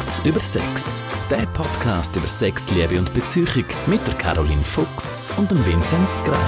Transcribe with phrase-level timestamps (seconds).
[0.00, 1.02] Fuchs über Sex.
[1.28, 6.40] Der Podcast über Sex, Liebe und Beziehung mit der Caroline Fuchs und dem Vinzenz Grein.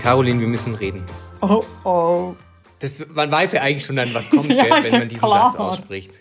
[0.00, 1.02] Caroline, wir müssen reden.
[1.40, 2.36] Oh oh.
[2.78, 5.26] Das, man weiß ja eigentlich schon dann, was kommt, Ja, gell, ist wenn man diesen
[5.26, 5.50] klar.
[5.50, 6.12] Satz ausspricht.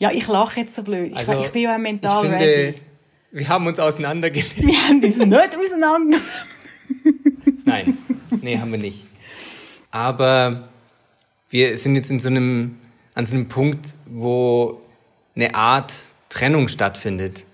[0.00, 1.12] Ja, ich lache jetzt so blöd.
[1.12, 2.74] Ich, Also, ich bin ja Ich mental finde, ready.
[3.30, 4.66] wir haben uns auseinandergelebt.
[4.66, 6.18] Wir haben uns nicht auseinander.
[7.64, 7.98] Nein,
[8.42, 9.04] nee, haben wir nicht.
[9.92, 10.70] Aber
[11.50, 12.80] wir sind jetzt in so einem,
[13.18, 14.80] an so einem Punkt, wo
[15.34, 15.92] eine Art
[16.28, 17.46] Trennung stattfindet.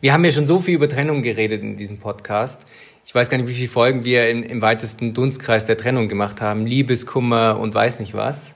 [0.00, 2.64] Wir haben ja schon so viel über Trennung geredet in diesem Podcast.
[3.04, 6.40] Ich weiß gar nicht, wie viele Folgen wir im, im weitesten Dunstkreis der Trennung gemacht
[6.40, 6.64] haben.
[6.64, 8.54] Liebeskummer und weiß nicht was.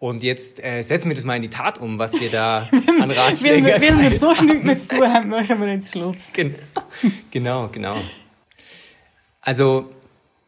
[0.00, 2.68] Und jetzt äh, setzen wir das mal in die Tat um, was wir da
[3.00, 4.46] an Ratschlägen wir, weil wir erteilt so haben.
[4.46, 6.32] nichts mehr zu haben, machen wir jetzt Schluss.
[6.32, 6.58] Genau,
[7.30, 7.68] genau.
[7.68, 8.00] genau.
[9.40, 9.92] Also,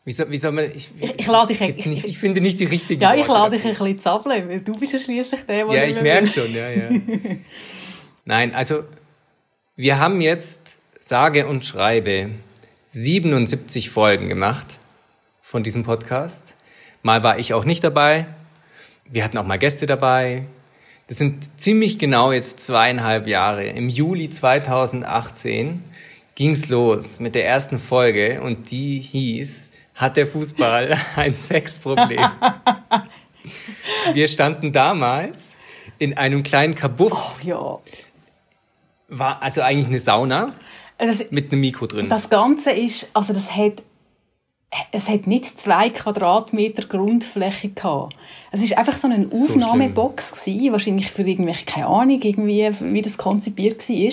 [0.06, 0.70] wie soll, wie soll man...
[0.74, 3.64] Ich, Ich- ich lade dich- nicht, ich finde nicht die richtigen Ja, ich lade dich
[3.66, 6.70] ein bisschen zappeln, weil du bist ja schliesslich der, der Ja, ich merke schon, ja,
[6.70, 6.88] ja.
[8.24, 8.84] Nein, also,
[9.76, 12.30] wir haben jetzt, sage und schreibe,
[12.90, 14.78] 77 Folgen gemacht
[15.42, 16.56] von diesem Podcast.
[17.02, 18.26] Mal war ich auch nicht dabei.
[19.04, 20.46] Wir hatten auch mal Gäste dabei.
[21.08, 23.66] Das sind ziemlich genau jetzt zweieinhalb Jahre.
[23.66, 25.82] Im Juli 2018
[26.34, 32.28] ging's los mit der ersten Folge und die hieß, hat der Fußball ein Sexproblem?
[34.12, 35.56] Wir standen damals
[35.98, 37.78] in einem kleinen Kabuff, Ja.
[39.08, 40.54] war also eigentlich eine Sauna
[40.98, 42.08] Das, mit einem Mikro drin.
[42.08, 43.82] das Ganze ist, also das hat,
[44.92, 48.16] es hat nicht zwei Quadratmeter Grundfläche gehabt.
[48.50, 53.02] Es ist einfach so eine So Aufnahmebox gewesen, wahrscheinlich für irgendwelche, keine Ahnung, irgendwie, wie
[53.02, 54.12] das konzipiert war.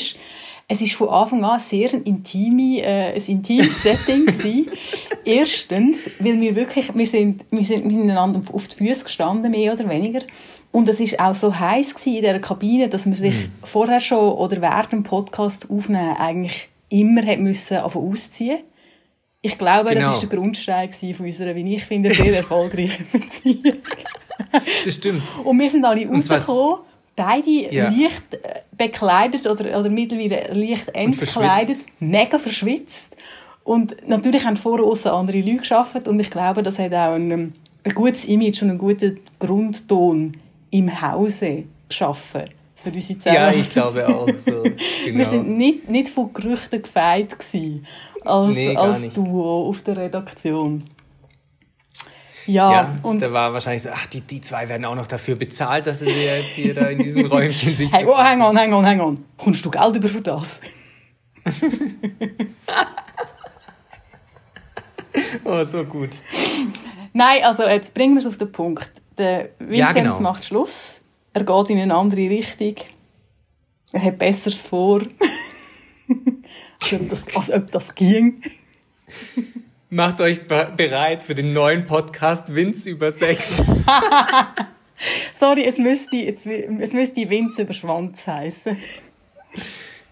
[0.67, 4.69] Es ist von Anfang an sehr ein, intime, äh, ein intimes Setting gewesen.
[5.25, 9.87] Erstens, weil wir wirklich, wir sind, wir sind miteinander auf die Füße gestanden, mehr oder
[9.89, 10.21] weniger.
[10.71, 13.51] Und es ist auch so heiß in dieser Kabine, dass man sich Mhm.
[13.63, 18.59] vorher schon oder während dem Podcast aufnehmen eigentlich immer hat müssen ausziehen.
[19.41, 20.07] Ich glaube, Genau.
[20.07, 23.77] das war der Grundstein von unserer, wie ich finde, sehr erfolgreichen Beziehung.
[24.85, 25.21] Das stimmt.
[25.43, 26.79] Und wir sind alle rausgekommen,
[27.15, 27.85] beide Ja.
[27.89, 33.15] leicht äh, bekleidet oder, oder mittlerweile leicht entkleidet, mega verschwitzt.
[33.63, 37.31] Und natürlich haben vor uns andere Leute geschafft und ich glaube, das hat auch ein,
[37.31, 37.53] ähm,
[37.85, 40.33] ein gutes Image und einen guten Grundton
[40.71, 42.43] im Hause geschaffen
[42.75, 43.19] für unsere Ja,
[43.51, 43.53] Zuhörer.
[43.55, 44.63] ich glaube auch so.
[44.63, 45.17] Genau.
[45.17, 47.85] Wir sind nicht, nicht von Gerüchten gefeit gewesen,
[48.25, 49.13] als, Nee, als.
[49.13, 50.83] Duo auf der Redaktion.
[52.45, 55.35] Ja, ja, und da war wahrscheinlich so, ach, die, die zwei werden auch noch dafür
[55.35, 57.91] bezahlt, dass sie jetzt hier da in diesem Räumchen sich...
[57.91, 59.25] Hey, oh, hang on, hang on, hang on.
[59.37, 60.59] Kommst du Geld über für das?
[65.43, 66.09] Oh, so gut.
[67.13, 68.89] Nein, also jetzt bringen wir es auf den Punkt.
[69.17, 70.19] Der Vinzenz Ja, genau.
[70.19, 71.01] macht Schluss.
[71.33, 72.75] Er geht in eine andere Richtung.
[73.91, 75.01] Er hat Besseres vor.
[76.81, 78.41] als, ob das, als ob das ging.
[79.93, 83.61] Macht euch be bereit für den neuen Podcast Winz über Sex.
[85.39, 88.75] Sorry, es müsste, es müsste Winz über Schwanz heißen.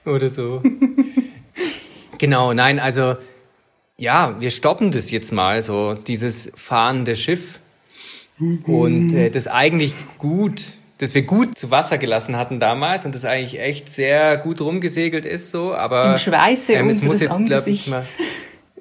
[0.05, 0.61] Oder so.
[2.19, 3.15] genau, nein, also
[3.97, 7.59] ja, wir stoppen das jetzt mal, so dieses fahrende Schiff.
[8.37, 10.61] Und äh, das eigentlich gut,
[10.99, 15.25] dass wir gut zu Wasser gelassen hatten damals und das eigentlich echt sehr gut rumgesegelt
[15.25, 18.03] ist, so, aber Im Schweiße ähm, es muss jetzt, glaube ich, mal.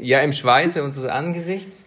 [0.00, 1.84] Ja, im Schweiße unseres Angesichts.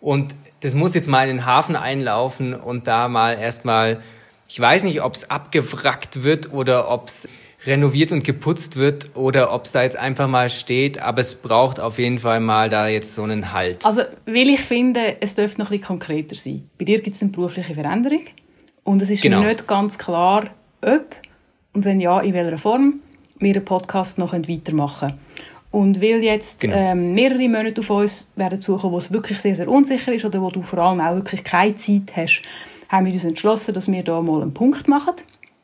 [0.00, 4.00] Und das muss jetzt mal in den Hafen einlaufen und da mal erstmal,
[4.48, 7.28] ich weiß nicht, ob es abgewrackt wird oder ob es
[7.66, 11.78] renoviert und geputzt wird oder ob es da jetzt einfach mal steht, aber es braucht
[11.78, 13.84] auf jeden Fall mal da jetzt so einen Halt.
[13.84, 16.70] Also, weil ich finde, es dürfte noch ein bisschen konkreter sein.
[16.78, 18.22] Bei dir gibt es eine berufliche Veränderung.
[18.82, 19.42] Und es ist Genau.
[19.42, 20.44] nicht ganz klar,
[20.80, 21.14] ob
[21.74, 23.00] und wenn ja, in welcher Form
[23.38, 25.18] wir den Podcast noch weitermachen können.
[25.70, 26.76] Und weil jetzt Genau.
[26.76, 30.42] ähm, mehrere Monate auf uns werden suchen, wo es wirklich sehr, sehr unsicher ist oder
[30.42, 32.42] wo du vor allem auch wirklich keine Zeit hast,
[32.88, 35.14] haben wir uns entschlossen, dass wir da mal einen Punkt machen.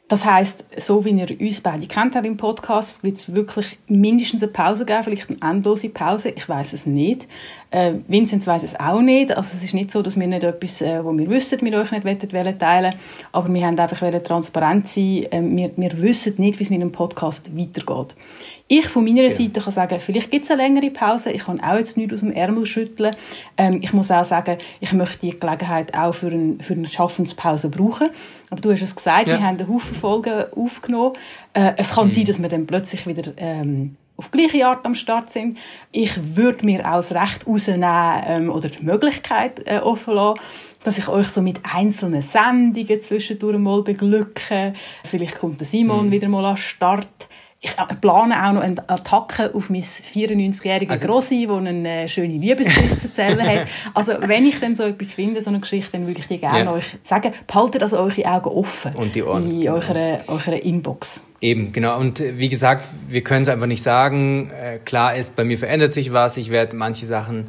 [0.08, 4.40] Das heißt, so wie ihr uns beide kennt habt im Podcast, wird es wirklich mindestens
[4.40, 6.28] eine Pause geben, vielleicht eine endlose Pause.
[6.28, 7.26] Ich weiß es nicht.
[7.72, 9.36] Äh, Vinzenz weiß es auch nicht.
[9.36, 11.90] Also es ist nicht so, dass wir nicht etwas, äh, wo wir wüssten, mit euch
[11.90, 12.94] nicht wollen, wollen teilen.
[13.32, 15.26] Aber wir haben einfach transparent sein.
[15.32, 18.14] Äh, wir, wir wissen nicht, wie es mit einem Podcast weitergeht.
[18.68, 21.30] Ich von meiner Seite kann sagen, vielleicht gibt es eine längere Pause.
[21.30, 23.14] Ich kann auch jetzt nichts aus dem Ärmel schütteln.
[23.56, 27.68] Ähm, ich muss auch sagen, ich möchte die Gelegenheit auch für, ein, für eine Schaffenspause
[27.68, 28.10] brauchen.
[28.50, 29.38] Aber du hast es gesagt, Ja.
[29.38, 31.12] wir haben einen Haufen Folgen aufgenommen.
[31.52, 35.30] Äh, es kann sein, dass wir dann plötzlich wieder ähm, auf gleiche Art am Start
[35.30, 35.58] sind.
[35.92, 40.40] Ich würde mir auch das Recht rausnehmen ähm, oder die Möglichkeit äh, offen lassen,
[40.82, 44.72] dass ich euch so mit einzelnen Sendungen zwischendurch mal beglücke.
[45.04, 46.10] Vielleicht kommt der Simon mhm.
[46.10, 47.28] wieder mal an Start.
[47.60, 52.34] Ich plane auch noch eine Attacke auf mein 94-jähriges also, Grossi, das eine äh, schöne
[52.34, 53.68] Liebesgeschichte zu erzählen hat.
[53.94, 56.64] Also wenn ich dann so etwas finde, so eine Geschichte, dann würde ich die gerne
[56.64, 56.72] ja.
[56.72, 57.32] euch sagen.
[57.46, 59.62] Behaltet also eure Augen offen Und die Ohren.
[59.62, 61.22] in eurer, eurer Inbox.
[61.40, 61.98] Eben, genau.
[61.98, 64.50] Und äh, wie gesagt, wir können es einfach nicht sagen.
[64.50, 66.36] Äh, klar ist, bei mir verändert sich was.
[66.36, 67.46] Ich werde manche Sachen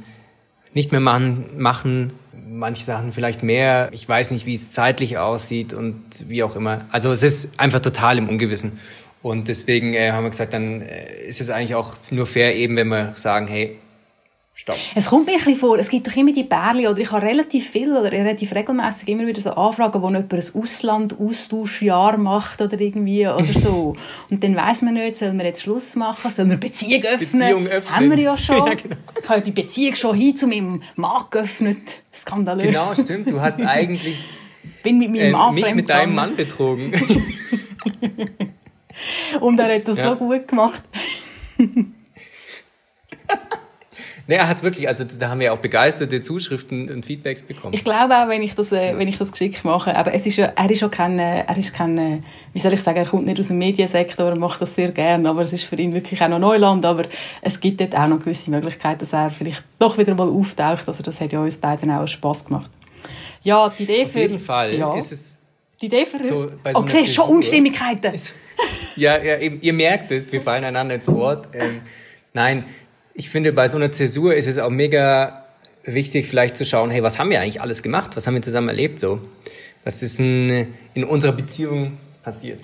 [0.74, 2.14] nicht mehr machen, machen,
[2.50, 3.90] manche Sachen vielleicht mehr.
[3.92, 6.86] Ich weiß nicht, wie es zeitlich aussieht und wie auch immer.
[6.92, 8.80] Also es ist einfach total im Ungewissen.
[9.24, 12.76] Und deswegen äh, haben wir gesagt, dann äh, ist es eigentlich auch nur fair, eben
[12.76, 13.78] wenn wir sagen, hey,
[14.60, 14.76] Stopp.
[14.96, 17.24] Es kommt mir ein bisschen vor, es gibt doch immer die Bärli, oder ich habe
[17.24, 22.82] relativ viel oder relativ regelmäßig immer wieder so Anfragen, wo jemand ein Ausland-Austauschjahr macht oder
[22.82, 23.96] irgendwie oder so.
[24.32, 27.40] Und dann weiss man nicht, sollen wir jetzt Schluss machen, sollen wir Beziehung öffnen?
[27.40, 27.96] Beziehung öffnen.
[27.96, 28.56] Haben wir ja schon.
[28.56, 28.96] ja, genau.
[29.22, 32.00] Ich habe die Beziehung schon hin zu meinem Mann geöffnet.
[32.12, 32.66] Skandalös.
[32.66, 33.30] Genau, stimmt.
[33.30, 34.26] Du hast eigentlich
[34.82, 36.94] Bin mit meinem Mann äh, mich mit deinem Mann betrogen.
[39.40, 40.10] Und er hat das ja.
[40.10, 40.82] so gut gemacht.
[44.30, 47.74] Nee, er hat wirklich, also da haben wir auch begeisterte Zuschriften und Feedbacks bekommen.
[47.74, 50.36] Ich glaube auch, wenn ich das, äh, wenn ich das geschickt mache, aber es ist
[50.36, 52.20] ja, er ist ja kein, äh, er ist kein, äh,
[52.52, 55.30] wie soll ich sagen, er kommt nicht aus dem Mediensektor, er macht das sehr gerne,
[55.30, 57.06] aber es ist für ihn wirklich auch noch Neuland, aber
[57.42, 61.02] es gibt dort auch noch gewisse Möglichkeiten, dass er vielleicht doch wieder mal auftaucht, also
[61.04, 62.70] das hat ja uns beiden auch Spass gemacht.
[63.44, 64.10] Ja, die Idee für...
[64.10, 65.40] Auf jeden Fall ja, ist es...
[65.82, 66.20] Die Idee für...
[66.20, 68.12] So, bei so oh, siehst schon Unstimmigkeiten.
[68.98, 71.50] ja, ja eben, ihr merkt es, wir fallen einander ins Wort.
[71.54, 71.82] Ähm,
[72.34, 72.66] nein,
[73.14, 75.46] ich finde, bei so einer Zäsur ist es auch mega
[75.84, 78.16] wichtig, vielleicht zu schauen, hey, was haben wir eigentlich alles gemacht?
[78.16, 79.20] Was haben wir zusammen erlebt so?
[79.84, 82.60] Was ist in, in unserer Beziehung passiert?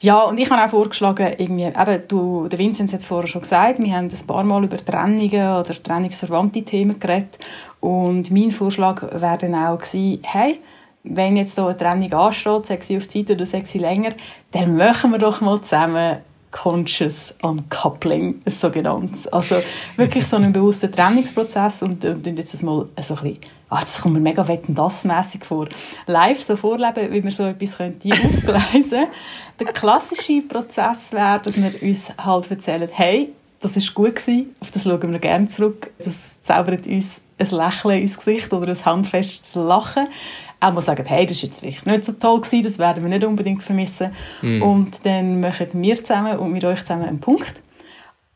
[0.00, 3.40] Ja, und ich habe auch vorgeschlagen, irgendwie, eben, du, der Vincent hat es vorher schon
[3.40, 7.38] gesagt, wir haben ein paar Mal über Trennungen oder trennungsverwandte Themen geredet.
[7.80, 10.60] Und mein Vorschlag wäre dann auch gewesen, hey,
[11.10, 14.12] wenn jetzt hier eine Trennung ansteht, sei sie auf Zeit oder sei sie länger,
[14.52, 16.18] dann machen wir doch mal zusammen
[16.50, 19.26] Conscious Uncoupling, ein sogenanntes.
[19.28, 19.56] Also
[19.96, 23.38] wirklich so einen bewussten Trennungsprozess und, und jetzt das mal so ein bisschen,
[23.68, 25.68] ah, das kommt mir mega wetten das mäßig vor,
[26.06, 29.08] live so vorleben, wie man so etwas könnte aufgleisen.
[29.60, 34.70] Der klassische Prozess wäre, dass wir uns halt erzählen, hey, das ist gut gewesen, auf
[34.70, 39.54] das schauen wir gerne zurück, das zaubert uns ein Lächeln ins Gesicht oder ein handfestes
[39.54, 40.08] Lachen
[40.60, 43.10] auch mal sagen, hey, das war jetzt vielleicht nicht so toll gewesen, das werden wir
[43.10, 44.10] nicht unbedingt vermissen.
[44.42, 44.62] Mm.
[44.62, 47.62] Und dann machen wir zusammen und mit euch zusammen einen Punkt.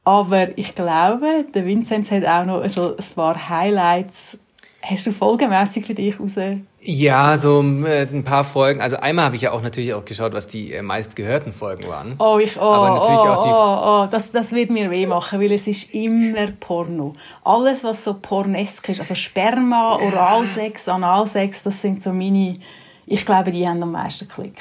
[0.05, 4.37] Aber ich glaube, der Vinzenz hat auch noch so ein paar Highlights
[4.85, 6.35] Hast du folgemäßig für dich raus?
[6.81, 8.81] Ja, so äh, ein paar Folgen.
[8.81, 12.17] Also einmal habe ich ja auch natürlich auch geschaut, was die äh, meistgehörten Folgen waren.
[12.19, 15.07] Oh, ich, oh, Aber natürlich oh, auch die oh, oh, das, das wird mir weh
[15.07, 17.13] machen, weil es ist immer Porno.
[17.45, 22.59] Alles, was so pornesk ist, also Sperma, Oralsex, Analsex, das sind so meine,
[23.07, 24.59] ich glaube, die haben am meisten geklickt.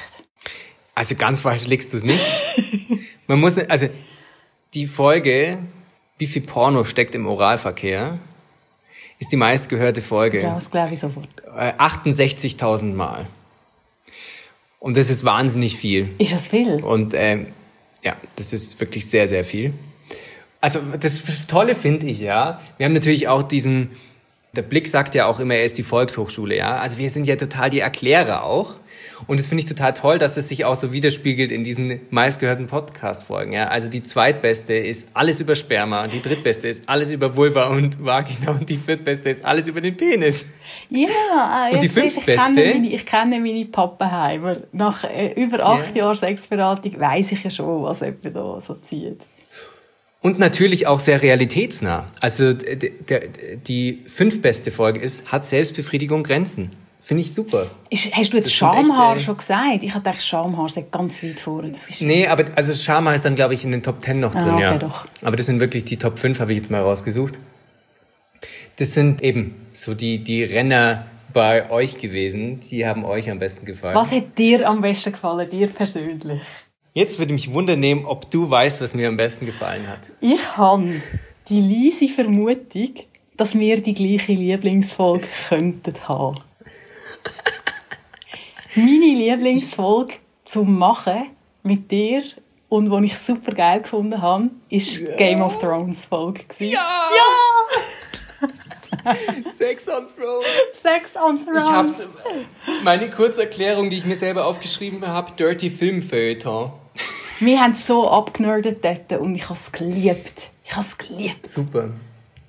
[0.94, 2.24] Also ganz falsch liegst du es nicht.
[3.26, 3.88] Man muss, also
[4.74, 5.58] die Folge,
[6.18, 8.20] wie viel Porno steckt im Oralverkehr?
[9.22, 10.42] Ist die meistgehörte Folge.
[10.42, 11.28] Ja, das glaube ich sofort.
[11.46, 13.26] 68.000 äh, Mal.
[14.80, 16.08] Und das ist wahnsinnig viel.
[16.18, 16.82] Ist das viel?
[16.82, 17.46] Und ähm,
[18.02, 19.74] ja, das ist wirklich sehr, sehr viel.
[20.60, 23.90] Also das Tolle finde ich ja, wir haben natürlich auch diesen,
[24.56, 26.78] der Blick sagt ja auch immer, er ist die Volkshochschule, ja.
[26.78, 28.74] Also wir sind ja total die Erklärer auch.
[29.26, 32.66] Und das finde ich total toll, dass es sich auch so widerspiegelt in diesen meistgehörten
[32.66, 33.52] Podcast-Folgen.
[33.52, 33.68] Ja?
[33.68, 38.52] Also die zweitbeste ist alles über Sperma, die drittbeste ist alles über Vulva und Vagina
[38.52, 40.46] und die viertbeste ist alles über den Penis.
[40.90, 42.32] Ja, und die fünftbeste...
[42.32, 44.58] Ich kenne meine, ich kenne meine Pappenheimer.
[44.72, 46.04] Nach äh, über acht ja.
[46.04, 49.20] Jahren Sexberatung weiß ich ja schon, was jemand da so zieht.
[50.20, 52.06] Und natürlich auch sehr realitätsnah.
[52.20, 56.70] Also die fünftbeste Folge ist, hat Selbstbefriedigung Grenzen?
[57.04, 57.66] Finde ich super.
[57.90, 59.82] Ist, hast du jetzt Schamhaar echt, äh, schon gesagt?
[59.82, 61.72] Ich dachte, Schamhaar sei ganz weit vorne.
[62.00, 64.50] nee, aber also Schamhaar ist dann, glaube ich, in den Top 10 noch drin.
[64.50, 64.78] Ah, okay, ja.
[64.78, 65.06] Doch.
[65.20, 67.34] Aber das sind wirklich die Top 5, habe ich jetzt mal rausgesucht.
[68.76, 72.60] Das sind eben so die, die Renner bei euch gewesen.
[72.70, 73.96] Die haben euch am besten gefallen.
[73.96, 76.42] Was hat dir am besten gefallen, dir persönlich?
[76.94, 80.10] Jetzt würde mich wundern ob du weißt, was mir am besten gefallen hat.
[80.20, 81.02] Ich habe
[81.48, 82.94] die leise Vermutung,
[83.36, 86.36] dass wir die gleiche Lieblingsfolge könnten haben.
[88.74, 90.14] Meine Lieblingsfolge
[90.44, 91.30] zum Machen
[91.62, 92.22] mit dir
[92.70, 95.14] und die ich super geil gefunden habe, ist ja.
[95.16, 96.40] Game of Thrones Folge.
[96.58, 96.78] Ja!
[96.78, 98.48] ja!
[99.50, 100.46] Sex on Thrones.
[100.80, 101.64] Sex on Thrones.
[101.64, 102.08] Ich hab's,
[102.82, 106.72] meine Kurzerklärung, die ich mir selber aufgeschrieben habe, Dirty Film Feuilleton.
[107.40, 110.50] Wir haben so abgenördet dort und ich habe es geliebt.
[110.64, 111.46] Ich habe es geliebt.
[111.46, 111.90] Super.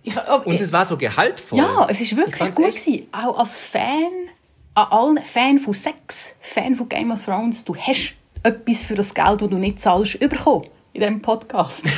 [0.04, 0.50] Ich, okay.
[0.50, 1.60] Und es war so gehaltvoll.
[1.60, 3.08] Ja, es ist wirklich gut gewesen.
[3.12, 4.30] Auch als Fan
[4.76, 8.14] an allen Fan von Sex, Fan von Game of Thrones, du hast
[8.44, 11.84] etwas für das Geld, das du nicht zahlst, bekommen in diesem Podcast.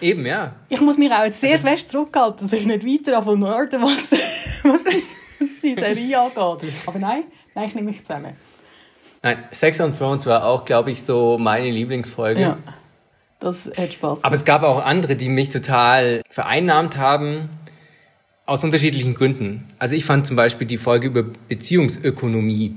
[0.00, 0.52] Eben, ja.
[0.68, 3.82] Ich muss mich auch jetzt sehr also, fest zurückhalten, dass ich nicht weiter von nerden,
[3.82, 4.12] was,
[4.62, 4.84] was
[5.62, 6.72] die Serie angeht.
[6.86, 7.24] Aber nein,
[7.54, 8.36] nein, ich nehme mich zusammen.
[9.22, 12.40] Nein, Sex on Thrones war auch, glaube ich, so meine Lieblingsfolge.
[12.40, 12.58] Ja,
[13.40, 14.24] das hat Spaß gemacht.
[14.24, 17.50] Aber es gab auch andere, die mich total vereinnahmt haben,
[18.48, 19.64] aus unterschiedlichen Gründen.
[19.78, 22.74] Also ich fand zum Beispiel die Folge über Beziehungsökonomie.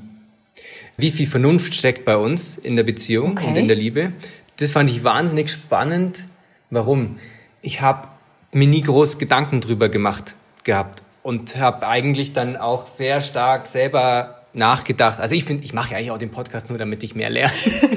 [0.97, 3.47] Wie viel Vernunft steckt bei uns in der Beziehung okay.
[3.47, 4.11] und in der Liebe.
[4.57, 6.25] Das fand ich wahnsinnig spannend.
[6.71, 7.19] Warum?
[7.61, 8.09] Ich habe
[8.51, 10.35] mir nie groß Gedanken drüber gemacht
[10.65, 15.21] gehabt und habe eigentlich dann auch sehr stark selber nachgedacht.
[15.21, 17.53] Also ich finde, ich mache ja eigentlich auch den Podcast nur, damit ich mehr lerne.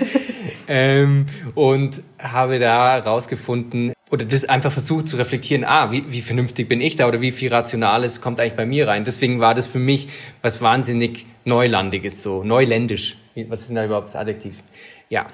[0.69, 1.27] ähm,
[1.57, 6.81] und habe da rausgefunden oder das einfach versucht zu reflektieren, ah, wie, wie vernünftig bin
[6.81, 9.05] ich da oder wie viel Rationales kommt eigentlich bei mir rein.
[9.05, 10.09] Deswegen war das für mich
[10.43, 13.17] was wahnsinnig Neulandiges, so neuländisch.
[13.49, 14.63] Was ist denn da überhaupt das Adjektiv?
[15.09, 15.27] Ja,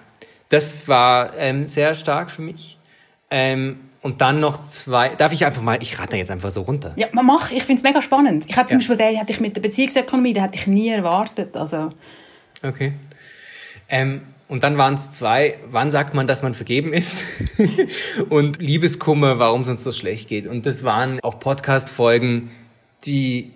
[0.48, 2.78] das war ähm, sehr stark für mich.
[3.30, 5.10] Ähm, und dann noch zwei.
[5.10, 6.94] Darf ich einfach mal, ich rate jetzt einfach so runter.
[6.96, 7.50] Ja, man mach.
[7.50, 8.46] Ich finde es mega spannend.
[8.48, 8.88] Ich hatte zum ja.
[8.88, 11.54] Beispiel den, hatte ich mit der Beziehungsökonomie, den hätte ich nie erwartet.
[11.54, 11.90] Also.
[12.62, 12.94] Okay.
[13.88, 17.18] Ähm, und dann waren es zwei, wann sagt man, dass man vergeben ist?
[18.30, 20.48] und Liebeskummer, warum es uns so schlecht geht.
[20.48, 22.50] Und das waren auch Podcast-Folgen,
[23.06, 23.52] die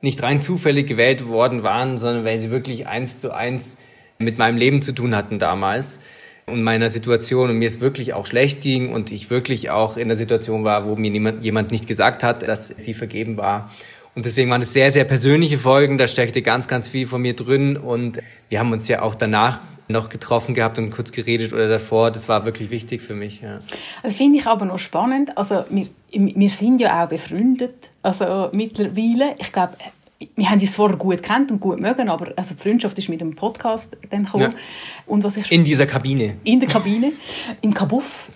[0.00, 3.76] nicht rein zufällig gewählt worden waren, sondern weil sie wirklich eins zu eins
[4.18, 5.98] mit meinem Leben zu tun hatten damals
[6.46, 10.08] und meiner Situation und mir es wirklich auch schlecht ging und ich wirklich auch in
[10.08, 13.70] der Situation war, wo mir niemand, jemand nicht gesagt hat, dass sie vergeben war.
[14.14, 15.98] Und deswegen waren es sehr, sehr persönliche Folgen.
[15.98, 17.76] Da steckte ganz, ganz viel von mir drin.
[17.76, 22.10] Und wir haben uns ja auch danach noch getroffen gehabt und kurz geredet oder davor.
[22.10, 23.40] Das war wirklich wichtig für mich.
[23.40, 23.60] Ja.
[24.02, 25.36] Das finde ich aber noch spannend.
[25.36, 27.90] Also wir, wir sind ja auch befreundet.
[28.02, 29.34] Also mittlerweile.
[29.38, 29.74] Ich glaube,
[30.34, 33.20] wir haben uns vorher gut kennt und gut mögen, aber also die Freundschaft ist mit
[33.20, 34.52] dem Podcast dann gekommen.
[34.52, 34.58] Ja.
[35.06, 36.36] Und was ich in dieser Kabine.
[36.44, 37.12] In der Kabine,
[37.60, 38.28] im Kabuff.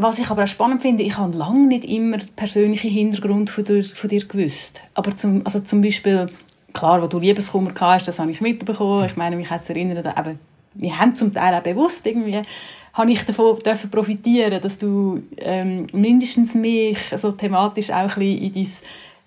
[0.00, 3.64] Was ich aber auch spannend finde, ich habe lange nicht immer den persönlichen Hintergrund von
[3.64, 4.80] dir, von dir gewusst.
[4.94, 6.26] Aber zum, also zum Beispiel,
[6.72, 9.06] klar, wo du Liebeskummer hast, das habe ich mitbekommen.
[9.06, 10.38] Ich meine, mich hat es erinnert, eben,
[10.74, 12.42] wir haben zum Teil auch bewusst irgendwie
[12.98, 18.42] habe ich davon dürfen profitieren, dass du ähm, mindestens mich so thematisch auch ein bisschen
[18.42, 18.68] in dein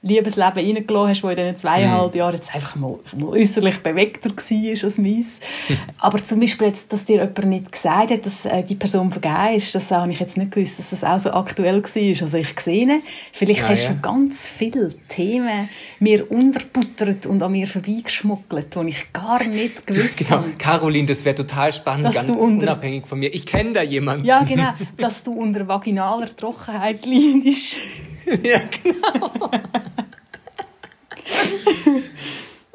[0.03, 2.17] Liebesleben reingelassen hast, das in diesen zweieinhalb mhm.
[2.17, 5.39] Jahren jetzt einfach mal, mal äußerlich bewegter war als meins.
[5.99, 9.55] Aber zum Beispiel, jetzt, dass dir jemand nicht gesagt hat, dass äh, die Person vergeben
[9.55, 12.21] ist, das habe ich jetzt nicht gewusst, dass das auch so aktuell war.
[12.21, 13.89] Also ich sehe, vielleicht ja, hast ja.
[13.91, 20.17] du ganz viele Themen mir unterbuttert und an mir vorbeigeschmuggelt, die ich gar nicht gewusst
[20.17, 20.31] genau.
[20.31, 20.49] habe.
[20.57, 23.31] Caroline, das wäre total spannend, dass ganz unabhängig von mir.
[23.31, 24.25] Ich kenne da jemanden.
[24.25, 27.77] Ja, genau, dass du unter vaginaler Trockenheit leidest.
[28.43, 29.51] ja, genau.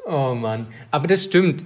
[0.05, 0.67] oh Mann.
[0.91, 1.63] Aber das stimmt.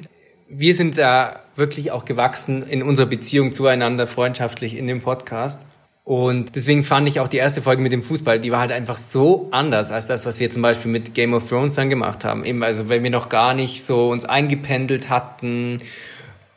[0.47, 5.65] Wir sind da wirklich auch gewachsen in unserer Beziehung zueinander, freundschaftlich in dem Podcast.
[6.03, 8.97] Und deswegen fand ich auch die erste Folge mit dem Fußball, die war halt einfach
[8.97, 12.43] so anders als das, was wir zum Beispiel mit Game of Thrones dann gemacht haben.
[12.43, 15.77] Eben, also weil wir noch gar nicht so uns eingependelt hatten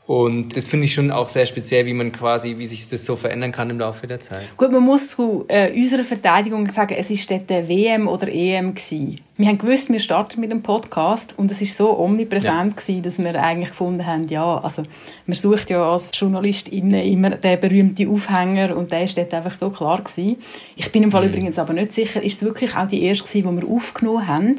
[0.07, 3.17] und das finde ich schon auch sehr speziell, wie man quasi, wie sich das so
[3.17, 4.55] verändern kann im Laufe der Zeit.
[4.55, 8.75] Gut, man muss zu äh, unserer Verteidigung sagen, es ist dort der WM oder EM
[8.75, 9.19] gewesen.
[9.39, 12.77] Wir haben gewusst, wir starten mit dem Podcast und es ist so omnipräsent ja.
[12.77, 14.83] gewesen, dass wir eigentlich gefunden haben, ja, also
[15.27, 19.71] man sucht ja als Journalistin immer den berühmten Aufhänger und der ist dort einfach so
[19.71, 20.37] klar gewesen.
[20.77, 21.31] Ich bin im Fall mhm.
[21.31, 24.57] übrigens aber nicht sicher, ist es wirklich auch die erste gewesen, die wir aufgenommen haben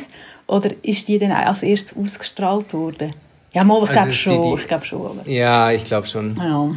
[0.47, 3.11] oder ist die dann als erstes ausgestrahlt worden?
[3.55, 4.41] Ja, mal, ich also glaube schon.
[4.41, 5.01] Die, die, ich glaube schon.
[5.01, 5.29] Aber.
[5.29, 6.35] Ja, ich glaube schon.
[6.35, 6.75] Ja.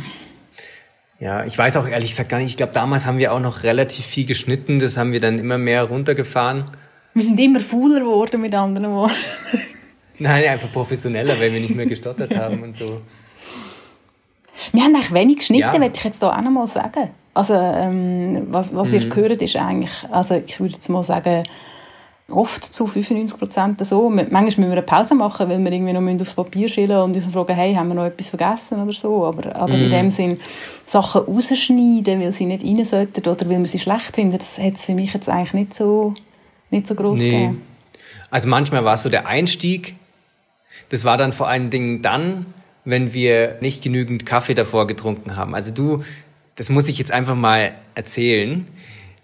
[1.21, 2.51] Ja, ich weiß auch ehrlich gesagt gar nicht.
[2.51, 4.79] Ich glaube, damals haben wir auch noch relativ viel geschnitten.
[4.79, 6.71] Das haben wir dann immer mehr runtergefahren.
[7.15, 9.15] Wir sind immer fauler geworden mit anderen Worten.
[10.21, 13.01] Nein, einfach professioneller, weil wir nicht mehr gestottert haben und so.
[14.73, 15.81] Wir haben eigentlich wenig geschnitten, ja.
[15.81, 17.11] würde ich jetzt hier auch noch mal sagen.
[17.35, 19.01] Also, ähm, was, was mhm.
[19.01, 21.43] ihr gehört, ist eigentlich, also ich würde jetzt mal sagen,
[22.31, 24.11] oft zu 95 Prozent so.
[24.11, 27.27] Manchmal müssen wir eine Pause machen, weil wir irgendwie noch aufs Papier schreiben und uns
[27.27, 29.25] fragen, hey, haben wir noch etwas vergessen oder so.
[29.25, 29.77] Aber, aber mm.
[29.77, 29.93] in mhm.
[29.93, 30.41] dem Sinn,
[30.85, 34.75] Sachen rausschneiden, weil sie nicht rein sollten oder weil wir sie schlecht finden, das hat
[34.75, 36.15] es für mich jetzt eigentlich nicht so,
[36.71, 37.31] nicht so groß nee.
[37.31, 37.63] gegeben.
[38.31, 39.97] Also manchmal war es so der Einstieg,
[40.91, 42.47] das war dann vor allen Dingen dann,
[42.85, 45.55] wenn wir nicht genügend Kaffee davor getrunken haben.
[45.55, 46.03] Also du,
[46.57, 48.67] das muss ich jetzt einfach mal erzählen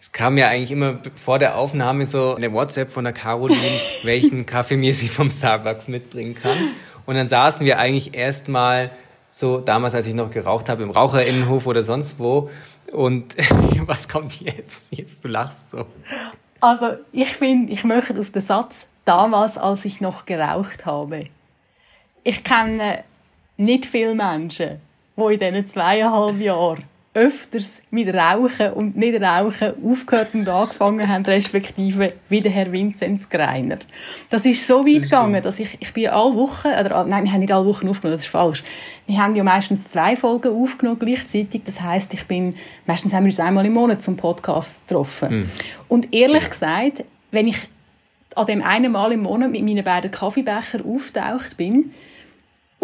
[0.04, 4.44] es kam ja eigentlich immer vor der Aufnahme so eine WhatsApp von der Caroline, welchen
[4.44, 6.58] Kaffee mir sie vom Starbucks mitbringen kann.
[7.06, 8.90] Und dann saßen wir eigentlich erstmal
[9.30, 12.50] so damals, als ich noch geraucht habe, im Raucherinnenhof oder sonst wo.
[12.92, 13.34] Und
[13.86, 14.94] was kommt jetzt?
[14.94, 15.86] Jetzt, du lachst so.
[16.60, 21.20] Also, ich finde, ich möchte auf den Satz damals, als ich noch geraucht habe.
[22.24, 23.04] Ich kenne
[23.56, 24.82] nicht viele Menschen,
[25.16, 31.24] die in diesen zweieinhalb Jahren öfters mit Rauchen und nicht Rauchen aufgehört und angefangen haben,
[31.24, 33.78] respektive wie der Herr Vinzenz Greiner.
[34.30, 37.32] Das ist so weit das gegangen, dass ich, ich bin alle Wochen, oder, nein, wir
[37.32, 38.64] haben nicht alle Wochen aufgenommen, das ist falsch.
[39.06, 43.30] Wir haben ja meistens zwei Folgen aufgenommen gleichzeitig, das heißt, ich bin, meistens haben wir
[43.30, 45.40] uns einmal im Monat zum Podcast getroffen.
[45.40, 45.50] Mhm.
[45.86, 47.68] Und ehrlich gesagt, wenn ich
[48.34, 51.92] an dem einen Mal im Monat mit meinen beiden Kaffeebecher auftaucht bin,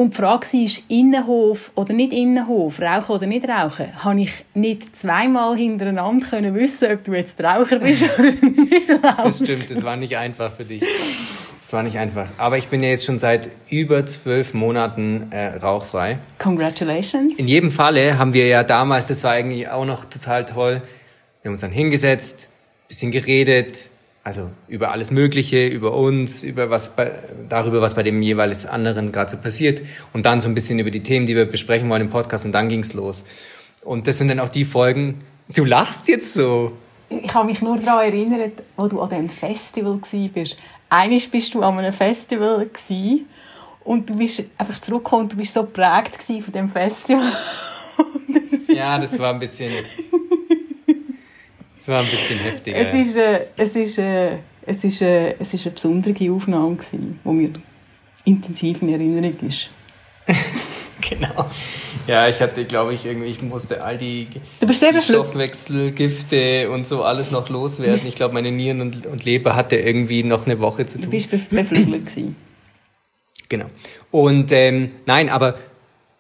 [0.01, 4.97] und die Frage war, Innenhof oder nicht Innenhof, rauchen oder nicht rauchen, habe ich nicht
[4.97, 9.23] zweimal hintereinander können wissen, ob du jetzt Raucher bist oder nicht Raucher.
[9.25, 10.83] Das stimmt, das war nicht einfach für dich.
[11.61, 12.29] Das war nicht einfach.
[12.39, 16.19] Aber ich bin ja jetzt schon seit über zwölf Monaten äh, rauchfrei.
[16.39, 17.39] Congratulations.
[17.39, 20.81] In jedem Falle haben wir ja damals, das war eigentlich auch noch total toll,
[21.43, 22.49] wir haben uns dann hingesetzt,
[22.89, 23.91] bisschen geredet,
[24.31, 27.11] also über alles Mögliche, über uns, über was bei,
[27.49, 29.83] darüber, was bei dem jeweils anderen gerade so passiert
[30.13, 32.53] und dann so ein bisschen über die Themen, die wir besprechen wollen im Podcast und
[32.53, 33.25] dann ging's los.
[33.83, 35.23] Und das sind dann auch die Folgen.
[35.49, 36.71] Du lachst jetzt so.
[37.09, 40.57] Ich habe mich nur daran erinnert, wo du an dem Festival warst.
[40.89, 43.27] Eines bist du an einem Festival gewesen,
[43.83, 47.33] und du bist einfach zurückgekommen und du bist so geprägt von dem Festival.
[48.69, 49.73] ja, das war ein bisschen
[51.81, 52.77] das war ein bisschen heftiger.
[52.77, 57.19] Es ist, äh, es ist, äh, es ist, äh, es ist eine besondere Aufnahme, gewesen,
[57.25, 57.51] die mir
[58.27, 59.71] intensiv in Erinnerung ist.
[61.01, 61.49] genau.
[62.07, 64.29] Ja, ich hatte, glaube ich, irgendwie, ich musste all die,
[64.61, 68.07] die Stoffwechselgifte und so alles noch loswerden.
[68.07, 71.07] Ich glaube, meine Nieren und, und Leber hatte irgendwie noch eine Woche zu tun.
[71.07, 72.37] Du bist beflügelt gewesen.
[73.49, 73.67] Genau.
[74.11, 75.55] Und ähm, nein, aber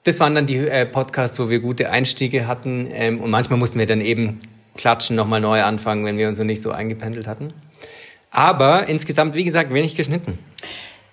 [0.05, 2.89] das waren dann die äh, Podcasts, wo wir gute Einstiege hatten.
[2.91, 4.41] Ähm, und manchmal mussten wir dann eben
[4.81, 7.53] Klatschen nochmal neu anfangen, wenn wir uns noch nicht so eingependelt hatten.
[8.31, 10.39] Aber insgesamt, wie gesagt, wenig geschnitten.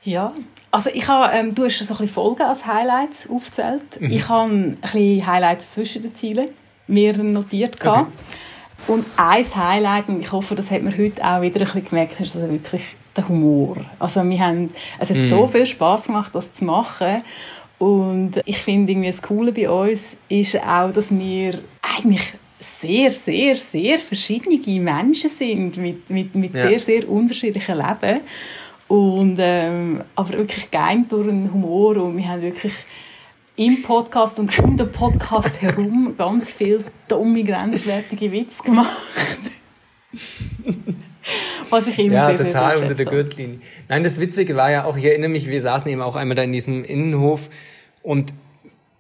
[0.03, 0.33] Ja,
[0.71, 4.00] also ich habe, ähm, du hast so ein bisschen Folgen als Highlights aufgezählt.
[4.00, 4.09] Mhm.
[4.09, 6.49] Ich habe ein bisschen Highlights zwischen den Zielen
[6.88, 7.75] mir notiert.
[7.86, 8.06] Okay.
[8.88, 12.19] Und ein Highlight, und ich hoffe, das hat man heute auch wieder ein bisschen gemerkt,
[12.21, 13.77] ist also wirklich der Humor.
[13.99, 15.21] Also wir haben, es hat mm.
[15.21, 17.23] so viel Spaß gemacht, das zu machen.
[17.80, 22.34] Und ich finde irgendwie das Coole bei uns ist auch, dass wir eigentlich
[22.67, 26.67] sehr, sehr, sehr verschiedene Menschen sind mit, mit, mit ja.
[26.67, 28.21] sehr, sehr unterschiedlichen Leben.
[28.88, 32.73] Und, ähm, aber wirklich geeint durch den Humor und wir haben wirklich
[33.58, 38.97] im Podcast und um den Podcast herum ganz viele dumme, grenzwertige Witze gemacht.
[41.69, 43.60] Was ich immer ja, sehr, total sehr unter der Gürtellinie.
[43.89, 46.43] Nein, das Witzige war ja auch, ich erinnere mich, wir saßen eben auch einmal da
[46.43, 47.49] in diesem Innenhof
[48.03, 48.34] und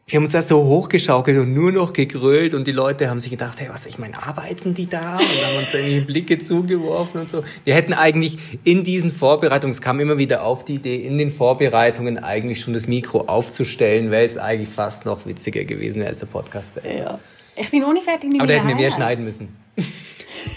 [0.09, 3.29] wir haben uns das so hochgeschaukelt und nur noch gegrölt und die Leute haben sich
[3.29, 5.17] gedacht, hey, was, ich meine, arbeiten die da?
[5.17, 7.43] Und haben uns irgendwie Blicke zugeworfen und so.
[7.65, 11.29] Wir hätten eigentlich in diesen Vorbereitungen, es kam immer wieder auf die Idee, in den
[11.29, 16.27] Vorbereitungen eigentlich schon das Mikro aufzustellen, wäre es eigentlich fast noch witziger gewesen als der
[16.27, 16.89] Podcast selber.
[16.89, 17.19] Ja.
[17.57, 19.49] Ich bin ohne fertig Aber da hätten wir mehr schneiden müssen.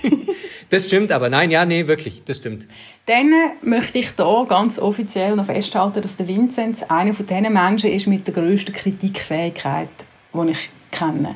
[0.71, 1.29] Das stimmt aber.
[1.29, 2.69] Nein, ja, nee, wirklich, das stimmt.
[3.07, 7.91] Dann möchte ich hier ganz offiziell noch festhalten, dass der Vinzenz einer von diesen Menschen
[7.91, 9.89] ist mit der grössten Kritikfähigkeit,
[10.33, 11.35] die ich kenne.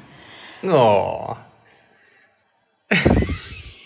[0.62, 1.34] Oh.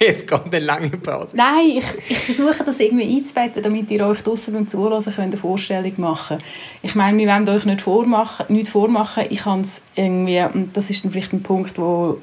[0.00, 1.37] Jetzt kommt eine lange Pause.
[1.37, 5.92] Nein, ich, ich versuche das irgendwie einzubetten, damit ihr euch draussen beim Zuhören eine Vorstellung
[5.96, 6.50] machen könnt.
[6.83, 9.24] Ich meine, wir wollen euch nicht vormachen, nicht vormachen.
[9.31, 12.20] Ich kann es irgendwie, und das ist dann vielleicht ein Punkt, wo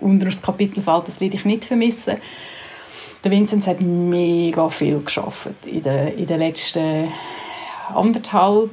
[0.00, 2.16] unter das Kapitel fällt, das werde ich nicht vermissen.
[3.24, 7.08] Der Vinzenz hat mega viel geschafft in den, in den letzten
[7.92, 8.70] anderthalb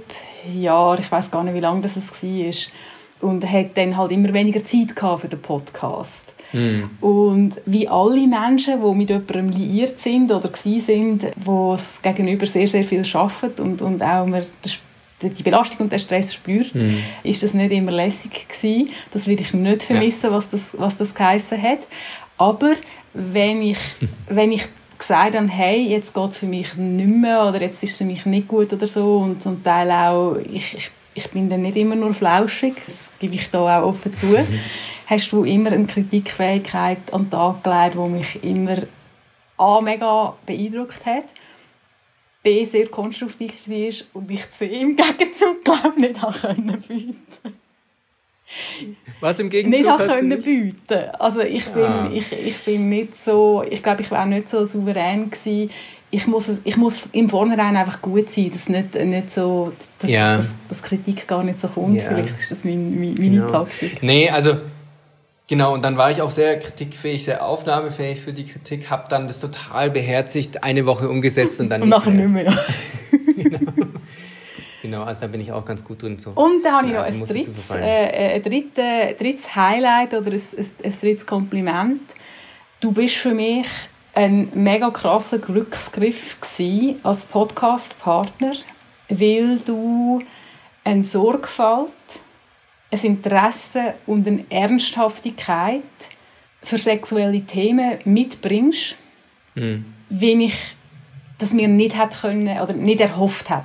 [0.53, 1.01] Jahren.
[1.01, 3.29] Ich weiß gar nicht, wie lange das war.
[3.29, 6.33] Und er hat dann halt immer weniger Zeit für den Podcast.
[6.51, 6.83] Mm.
[6.99, 12.67] Und wie alle Menschen, die mit jemandem liiert sind oder sind, wo es gegenüber sehr,
[12.67, 14.43] sehr viel arbeiten und, und auch man
[15.29, 17.03] die Belastung und der Stress spürt, mhm.
[17.23, 18.89] ist das nicht immer lässig gewesen.
[19.11, 20.35] Das will ich nicht vermissen, ja.
[20.35, 21.79] was das, was das geheissen hat.
[22.37, 22.73] Aber
[23.13, 23.79] wenn ich,
[24.27, 27.91] wenn ich gesagt habe, hey, jetzt geht es für mich nicht mehr oder jetzt ist
[27.91, 31.49] es für mich nicht gut oder so und zum Teil auch, ich, ich, ich bin
[31.49, 34.59] dann nicht immer nur flauschig, das gebe ich da auch offen zu, mhm.
[35.07, 38.77] hast du immer eine Kritikfähigkeit an den Tag gelegt, die mich immer
[39.57, 41.25] A, mega beeindruckt hat
[42.43, 47.17] B sehr konstruktiv war und ich C im Gegenzug glaube nicht können bieten.
[49.21, 51.09] Was im Gegenzug nicht können bieten.
[51.17, 52.11] Also ich bin, ah.
[52.13, 55.71] ich, ich bin nicht so, ich glaube, ich wäre nicht so souverän gewesen.
[56.11, 60.35] Ich muss, ich muss im Vornherein einfach gut sein, dass nicht, nicht so, dass, ja.
[60.35, 61.95] dass, dass Kritik gar nicht so kommt.
[61.95, 62.03] Ja.
[62.03, 63.47] Vielleicht ist das meine, meine, meine ja.
[63.47, 64.03] Taktik.
[64.03, 64.57] Nee, also
[65.47, 69.27] Genau, und dann war ich auch sehr kritikfähig, sehr aufnahmefähig für die Kritik, habe dann
[69.27, 72.27] das total beherzigt, eine Woche umgesetzt und dann Und nicht mehr.
[72.27, 73.63] nicht mehr.
[74.83, 76.17] Genau, also da bin ich auch ganz gut drin.
[76.19, 76.31] So.
[76.31, 77.83] Und dann habe ich noch ein drittes, verfallen.
[77.85, 82.01] äh, ein dritte, drittes Highlight oder ein, ein, ein drittes Kompliment.
[82.81, 83.65] Du bist für mich
[84.13, 86.37] ein mega krasser Glücksgriff
[87.01, 88.51] als Podcast-Partner,
[89.07, 90.21] weil du
[90.83, 91.89] eine Sorgfalt,
[92.93, 95.81] ein Interesse und eine Ernsthaftigkeit
[96.61, 98.95] für sexuelle Themen mitbringst,
[99.55, 99.85] Hm.
[100.09, 100.75] wie ich
[101.37, 103.63] das mir nicht hätte können oder nicht erhofft hätte.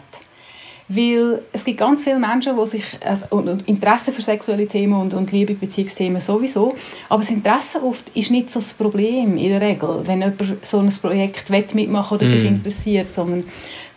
[0.91, 5.12] Weil es gibt ganz viele Menschen, die sich also, und, Interesse für sexuelle Themen und,
[5.14, 6.75] und Liebe, Beziehungsthemen sowieso,
[7.11, 10.79] aber das Interesse oft ist nicht so das Problem in der Regel, wenn jemand so
[10.79, 12.57] ein Projekt mitmachen oder sich Mhm.
[12.57, 13.45] interessiert, sondern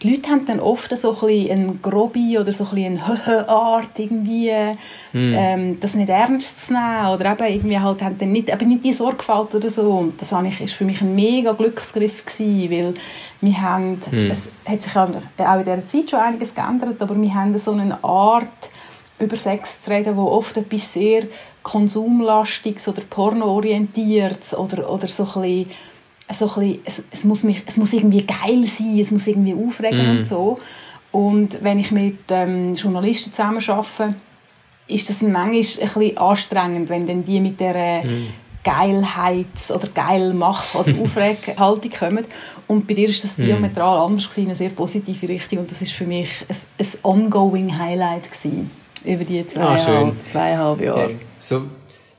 [0.01, 4.51] die Leute haben dann oft so ein eine grobe oder so ein eine Art irgendwie,
[5.13, 8.83] ähm, das nicht ernst zu nehmen oder eben irgendwie halt haben dann nicht, eben nicht
[8.83, 9.91] die Sorgfalt oder so.
[9.91, 12.93] Und das ist für mich ein mega Glücksgriff gewesen, weil
[13.41, 17.33] wir haben, es hat sich auch auch in dieser Zeit schon einiges geändert, aber wir
[17.33, 18.47] haben so eine Art
[19.19, 21.23] über Sex zu reden, wo oft etwas sehr
[21.61, 25.69] konsumlastiges oder pornoorientiertes oder, oder so ein bisschen,
[26.33, 29.53] so ein bisschen es, es, muss mich, es muss irgendwie geil sein, es muss irgendwie
[29.53, 30.57] aufregen und so.
[31.11, 34.15] Und wenn ich mit ähm, Journalisten zusammen arbeite,
[34.87, 38.03] ist das manchmal ein bisschen anstrengend, wenn dann die mit der
[38.63, 42.25] Geilheits- oder Geilmach- oder Aufreghaltung kommen.
[42.67, 45.59] Und bei dir ist das diametral anders gewesen, eine sehr positive Richtung.
[45.59, 48.69] Und das ist für mich ein, ein ongoing Highlight gewesen,
[49.03, 51.11] über die Ah, zweieinhalb, zweieinhalb Jahre.
[51.11, 51.63] Ja, so,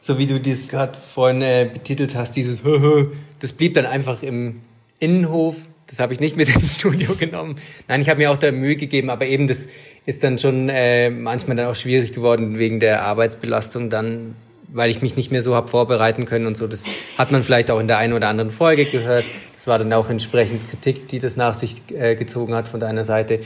[0.01, 2.63] so wie du das gerade vorhin äh, betitelt hast, dieses
[3.43, 4.63] das blieb dann einfach im
[4.99, 5.57] Innenhof.
[5.89, 7.57] Das habe ich nicht mit ins Studio genommen.
[7.89, 9.69] Nein, ich habe mir auch da Mühe gegeben, aber eben das
[10.07, 14.35] ist dann schon äh, manchmal dann auch schwierig geworden wegen der Arbeitsbelastung dann,
[14.69, 16.67] weil ich mich nicht mehr so habe vorbereiten können und so.
[16.67, 16.87] Das
[17.19, 19.25] hat man vielleicht auch in der einen oder anderen Folge gehört.
[19.55, 23.05] Das war dann auch entsprechend Kritik, die das nach sich äh, gezogen hat von deiner
[23.05, 23.41] Seite.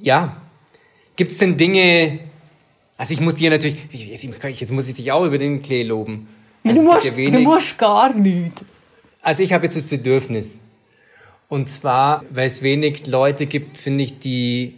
[0.00, 0.36] Ja,
[1.16, 2.18] gibt es denn Dinge,
[2.96, 4.24] also ich muss dir natürlich, jetzt,
[4.60, 6.28] jetzt muss ich dich auch über den Klee loben.
[6.64, 8.60] Also Du musst, ja du wenig- musst gar nichts.
[9.28, 10.62] Also ich habe jetzt das Bedürfnis.
[11.50, 14.76] Und zwar, weil es wenig Leute gibt, finde ich, die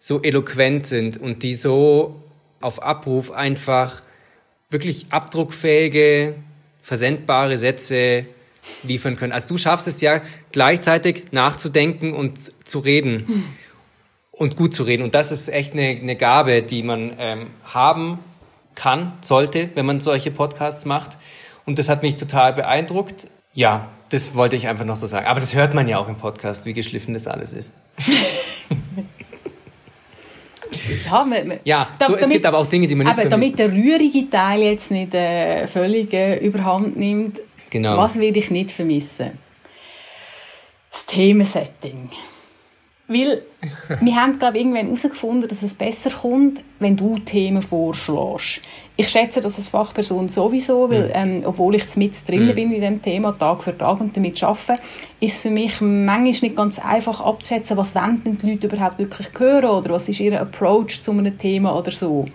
[0.00, 2.20] so eloquent sind und die so
[2.60, 4.02] auf Abruf einfach
[4.70, 6.34] wirklich abdruckfähige,
[6.80, 8.26] versendbare Sätze
[8.82, 9.32] liefern können.
[9.32, 13.44] Also du schaffst es ja gleichzeitig nachzudenken und zu reden
[14.32, 15.04] und gut zu reden.
[15.04, 18.18] Und das ist echt eine, eine Gabe, die man ähm, haben
[18.74, 21.18] kann, sollte, wenn man solche Podcasts macht.
[21.64, 23.28] Und das hat mich total beeindruckt.
[23.54, 25.26] Ja, das wollte ich einfach noch so sagen.
[25.26, 27.72] Aber das hört man ja auch im Podcast, wie geschliffen das alles ist.
[31.04, 33.18] Ja, man, man, Ja, Da- so, es damit- gibt aber auch Dinge, die man nicht
[33.18, 33.58] aber vermisst.
[33.58, 37.98] damit der rührige Teil jetzt nicht äh, völlig äh, überhand nimmt, Genau.
[37.98, 39.38] was will ich nicht vermissen?
[40.90, 42.08] Das Themensetting.
[43.08, 43.42] Weil
[44.00, 48.62] wir haben, glaube ich, irgendwann herausgefunden, dass es besser kommt, wenn du Themen vorschlägst.
[48.96, 53.02] Ich schätze das als Fachperson sowieso, weil, ähm, obwohl ich mit drin bin in diesem
[53.02, 54.80] Thema, Tag für Tag und damit arbeite,
[55.18, 58.98] ist es für mich manchmal nicht ganz einfach abzuschätzen, was wollen denn die Leute überhaupt
[58.98, 62.26] wirklich hören oder was ist ihr Approach zu einem Thema oder so.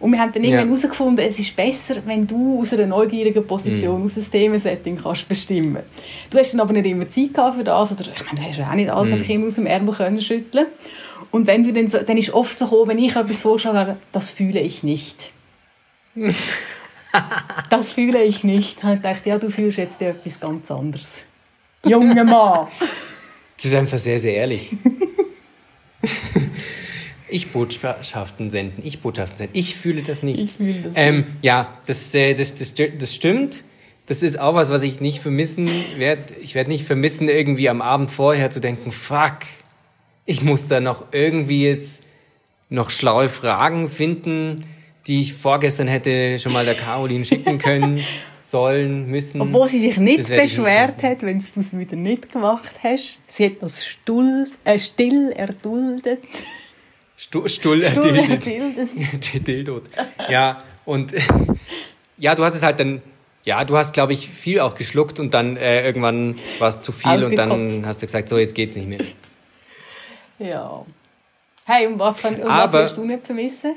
[0.00, 4.04] Und wir haben dann irgendwann herausgefunden, es ist besser, wenn du aus einer neugierigen Position,
[4.04, 5.82] aus einem Themensetting kannst bestimmen.
[6.30, 8.58] Du hast dann aber nicht immer Zeit gehabt für das, oder ich meine, du hast
[8.58, 10.66] ja auch nicht alles einfach immer aus dem Ärmel können schütteln.
[11.30, 13.96] Und wenn du dann, so, dann ist oft so gekommen, wenn ich etwas vorgeschlagen habe,
[14.12, 15.32] das fühle ich nicht.
[17.70, 18.78] das fühle ich nicht.
[18.78, 21.18] Dann habe ich gedacht, ja, du fühlst jetzt etwas ganz anderes.
[21.84, 22.68] Junge Mann!
[23.56, 24.76] Das ist einfach sehr, sehr ehrlich.
[27.28, 29.58] ich Botschaften senden, ich Botschaften senden.
[29.58, 30.40] Ich fühle das nicht.
[30.40, 33.64] Ich fühle das ähm, Ja, das, äh, das, das, das stimmt.
[34.06, 36.34] Das ist auch was, was ich nicht vermissen werde.
[36.40, 39.40] Ich werde nicht vermissen, irgendwie am Abend vorher zu denken, fuck,
[40.24, 42.02] ich muss da noch irgendwie jetzt
[42.70, 44.64] noch schlaue Fragen finden,
[45.06, 48.02] die ich vorgestern hätte schon mal der Caroline schicken können,
[48.44, 49.40] sollen, müssen.
[49.40, 53.18] Obwohl sie sich nicht nicht beschwert hat, wenn du es wieder nicht gemacht hast.
[53.28, 56.20] Sie hat das stull, äh, still erduldet.
[57.18, 58.46] Stu Stull, Stull erdildet.
[58.46, 59.46] erduldet.
[59.48, 59.82] Dildot.
[60.30, 61.12] Ja, und
[62.18, 63.02] ja, du hast es halt dann,
[63.44, 66.92] ja, du hast, glaube ich, viel auch geschluckt und dann äh, irgendwann war es zu
[66.92, 69.00] viel und dann hast du gesagt, so, jetzt geht's nicht mehr.
[70.40, 70.86] Ja.
[71.64, 73.74] Hey, und was, von, und was Aber- willst du nicht vermissen?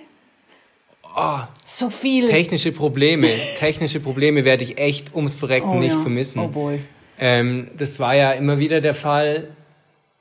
[1.16, 2.28] Oh, So viel.
[2.30, 3.28] technische Probleme,
[3.58, 6.00] technische Probleme werde ich echt ums Verrecken Oh nicht ja.
[6.00, 6.40] vermissen.
[6.44, 6.80] Oh boy.
[7.20, 9.48] Ähm, das war ja immer wieder der Fall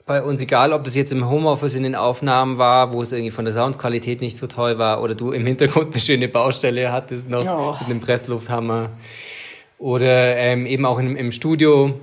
[0.07, 3.31] bei uns, egal ob das jetzt im Homeoffice in den Aufnahmen war, wo es irgendwie
[3.31, 7.29] von der Soundqualität nicht so toll war oder du im Hintergrund eine schöne Baustelle hattest
[7.31, 7.77] noch Ja.
[7.81, 8.91] mit einem Presslufthammer.
[9.79, 11.99] oder ähm, eben auch im, im Studio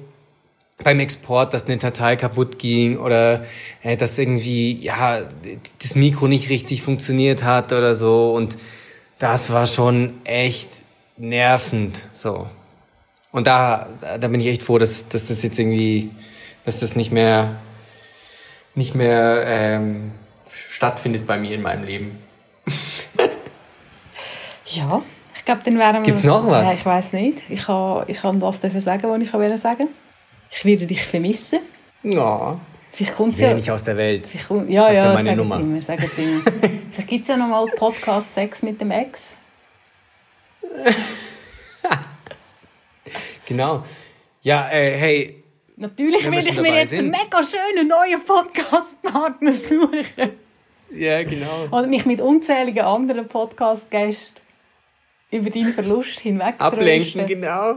[0.84, 3.46] beim Export, dass eine Datei kaputt ging oder
[3.84, 5.22] äh, dass irgendwie ja
[5.82, 8.58] das Mikro nicht richtig funktioniert hat oder so und
[9.20, 10.70] das war schon echt
[11.18, 12.48] nervend so.
[13.32, 13.88] Und da
[14.20, 16.10] da bin ich echt froh, dass, dass das jetzt irgendwie
[16.64, 17.58] dass das nicht mehr
[18.78, 20.12] nicht mehr ähm,
[20.70, 22.20] stattfindet bei mir in meinem Leben.
[24.68, 25.02] ja,
[25.36, 26.02] ich glaube, dann wären wir...
[26.04, 26.68] Gibt's noch was?
[26.68, 27.44] Ja, ich weiß nicht.
[27.50, 29.90] Ich kann, ich kann das dafür sagen, was ich wollte sagen.
[30.52, 31.60] Ich werde dich vermissen.
[32.04, 32.60] Ja.
[32.92, 33.56] Vielleicht kommt Ich bin ja...
[33.56, 34.28] nicht aus der Welt.
[34.28, 35.58] Vielleicht kommt, ja, Das ist ja meine sagen Nummer.
[35.58, 36.42] Sie immer, sagen Sie immer.
[36.92, 39.36] Vielleicht gibt es ja noch mal Podcast Sex mit dem Ex.
[43.48, 43.86] Genau.
[44.42, 45.44] Ja, äh, hey,
[45.80, 47.24] Natürlich werde ich mir jetzt einen sind.
[47.24, 50.32] mega schönen neuen Podcast-Partner suchen.
[50.92, 51.68] ja, genau.
[51.70, 54.42] Oder mich mit unzähligen anderen Podcast-Gästen
[55.30, 57.76] über deinen Verlust hinweg Ablenken, genau.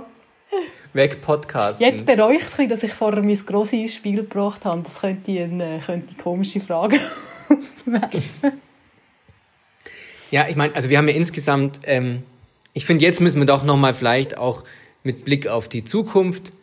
[0.95, 1.87] Weg Podcasten.
[1.87, 4.81] Jetzt bereue ich es, dass ich vorher mein grosses ins Spiel gebracht habe.
[4.83, 6.99] Das könnte eine, könnte komische Frage
[7.51, 8.61] aufwerfen.
[10.31, 12.23] Ja, ich meine, also wir haben ja insgesamt, ähm,
[12.73, 14.65] ich finde, jetzt müssen wir doch nochmal vielleicht auch
[15.03, 16.55] mit Blick auf die Zukunft,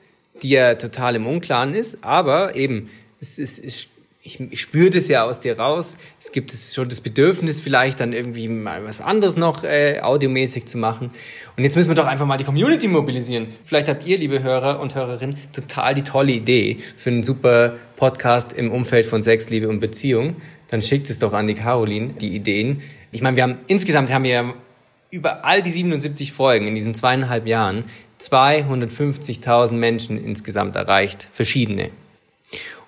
[0.43, 3.88] die ja total im Unklaren ist, aber eben, es ist, es,
[4.28, 5.97] ich, ich spüre das ja aus dir raus.
[6.19, 10.65] Es gibt es schon das Bedürfnis, vielleicht dann irgendwie mal was anderes noch äh, audiomäßig
[10.65, 11.12] zu machen.
[11.56, 13.47] Und jetzt müssen wir doch einfach mal die Community mobilisieren.
[13.63, 18.52] Vielleicht habt ihr, liebe Hörer und Hörerinnen, total die tolle Idee für einen super Podcast
[18.52, 20.36] im Umfeld von Sex, Liebe und Beziehung.
[20.69, 22.82] Dann schickt es doch an die Caroline, die Ideen.
[23.12, 24.54] Ich meine, wir haben insgesamt haben wir
[25.10, 27.86] über all die 77 Folgen in diesen zweieinhalb Jahren
[28.21, 31.91] 250.000 Menschen insgesamt erreicht, verschiedene.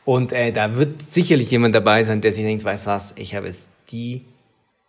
[0.05, 3.47] Und äh, da wird sicherlich jemand dabei sein, der sich denkt, weißt was, ich habe
[3.47, 4.23] jetzt die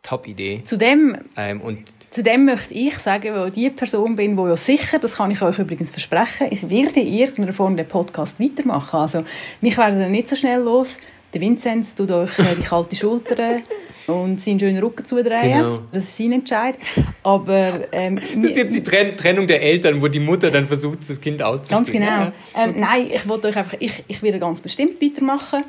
[0.03, 0.63] Top-Idee.
[0.65, 4.99] Zudem, Ähm, und zudem möchte ich sagen, weil ich die Person bin, die ja sicher,
[4.99, 8.99] das kann ich euch übrigens versprechen, ich werde in irgendeiner Form den Podcast weitermachen.
[8.99, 9.25] Also,
[9.61, 10.99] mich werden dann nicht so schnell los.
[11.33, 13.59] Der Vinzenz tut euch äh, die kalte Schulter
[14.07, 15.53] und seinen schönen Rücken zudrehen.
[15.53, 15.79] Genau.
[15.93, 16.77] Das ist sein Entscheid.
[17.23, 21.09] Aber ähm, das ist jetzt die Trenn Trennung der Eltern, wo die Mutter dann versucht,
[21.09, 22.05] das Kind auszuspielen.
[22.05, 22.33] Ganz genau.
[22.57, 25.65] Ähm, nein, ich wollte euch einfach, ich, ich werde ganz bestimmt weitermachen.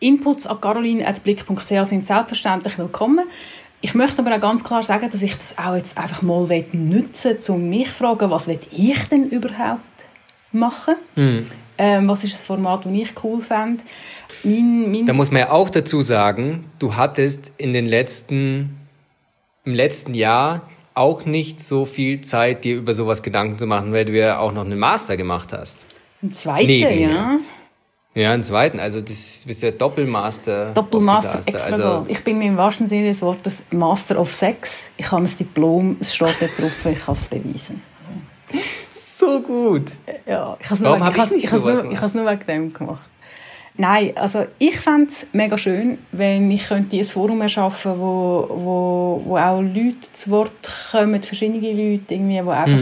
[0.00, 3.24] Inputs an caroline.blick.ch sind selbstverständlich willkommen.
[3.80, 7.30] Ich möchte aber auch ganz klar sagen, dass ich das auch jetzt einfach mal nutzen
[7.30, 9.80] will, um mich zu fragen, was will ich denn überhaupt
[10.52, 10.96] machen?
[11.14, 11.46] Hm.
[11.78, 13.82] Ähm, was ist das Format, das ich cool fände?
[14.42, 18.76] Mein, mein Da muss man ja auch dazu sagen, du hattest in den letzten,
[19.64, 20.62] im letzten Jahr
[20.94, 24.52] auch nicht so viel Zeit, dir über sowas Gedanken zu machen, weil du ja auch
[24.52, 25.86] noch einen Master gemacht hast.
[26.22, 27.08] ein zweiter, Neben ja.
[27.08, 27.40] mir.
[28.14, 28.80] Ja, einen zweiten.
[28.80, 29.12] Also du
[29.46, 30.72] bist ja Doppelmaster.
[30.72, 32.06] Doppelmaster, extra Also.
[32.08, 34.90] Ich bin im wahrsten Sinne des Wortes Master of Sex.
[34.96, 37.82] Ich habe ein Diplom, es steht dort drauf, ich kann es beweisen.
[39.18, 39.92] So gut.
[40.26, 42.72] Ja, ich habe es nur, hab ich ich ich nur, ich has nur wegen dem
[42.72, 43.08] gemacht.
[43.78, 48.48] Nein, also ich fände es mega schön, wenn ich könnte ein Forum erschaffen könnte, wo,
[48.48, 52.80] wo, wo auch Leute zu Wort kommen, verschiedene Leute, irgendwie, wo einfach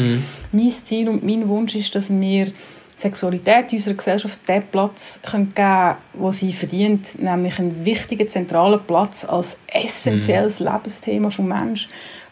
[0.53, 2.53] mein Ziel und mein Wunsch ist, dass wir
[2.97, 8.29] Sexualität in unserer Gesellschaft den Platz können geben können, wo sie verdient, nämlich einen wichtigen,
[8.29, 11.91] zentralen Platz als essentielles Lebensthema des Menschen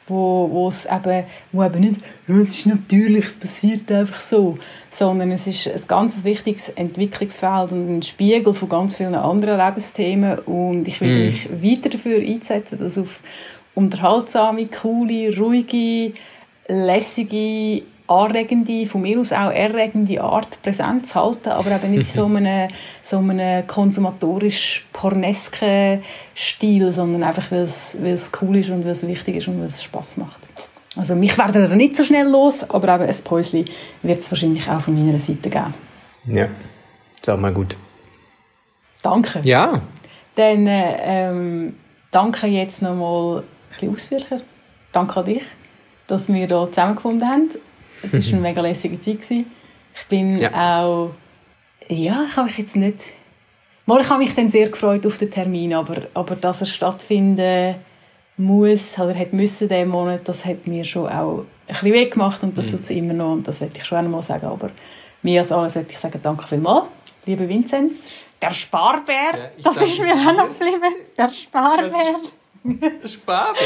[0.08, 4.58] wo, wo es eben, wo eben nicht, es ist natürlich, es passiert einfach so,
[4.90, 10.40] sondern es ist ein ganz wichtiges Entwicklungsfeld und ein Spiegel von ganz vielen anderen Lebensthemen.
[10.40, 13.20] Und ich will mich weiter dafür einsetzen, dass auf
[13.74, 16.12] unterhaltsame, coole, ruhige,
[16.68, 22.68] lässige, anregende, von mir aus auch erregende Art Präsenz halten, aber eben nicht so einem,
[23.02, 26.02] so einem konsumatorisch pornesken
[26.34, 29.60] Stil, sondern einfach, weil es, weil es cool ist und weil es wichtig ist und
[29.60, 30.40] weil es Spass macht.
[30.96, 33.64] Also mich werden da nicht so schnell los, aber eben ein Päuschen
[34.02, 35.74] wird es wahrscheinlich auch von meiner Seite geben.
[36.26, 36.48] Ja,
[37.20, 37.76] ist auch mal gut.
[39.02, 39.40] Danke.
[39.42, 39.80] Ja,
[40.34, 40.96] Dann äh,
[41.28, 41.76] ähm,
[42.10, 44.40] danke jetzt nochmal ein bisschen ausführlicher.
[44.92, 45.42] Danke an dich,
[46.06, 47.50] dass wir hier zusammengefunden haben.
[48.02, 49.20] Es war eine mega lässige Zeit.
[49.20, 49.50] Gewesen.
[49.94, 50.82] Ich bin Ja.
[50.82, 51.10] auch...
[51.88, 53.04] Ja, ich habe mich jetzt nicht...
[53.84, 57.74] Mal, ich habe mich dann sehr gefreut auf den Termin, aber, aber dass er stattfinden
[58.36, 62.42] muss oder hat müssen diesen Monat, das hat mir schon auch ein bisschen weh gemacht
[62.42, 64.70] und das tut es immer noch und das werde ich schon einmal sagen, aber
[65.22, 66.86] mehr als alles möchte ich sagen, danke vielmals,
[67.26, 68.04] lieber Vinzenz.
[68.40, 71.90] Der Sparbär, Ja, das ist mir auch noch geblieben, der Sparbär.
[73.04, 73.58] Schwabe.